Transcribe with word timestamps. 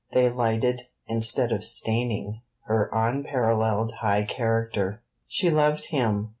They 0.13 0.31
lighted, 0.31 0.87
instead 1.05 1.51
of 1.51 1.63
staining, 1.63 2.41
her 2.65 2.89
unparalleled 2.91 3.91
high 4.01 4.23
character. 4.23 5.03
She 5.27 5.51
loved 5.51 5.85
him. 5.91 6.29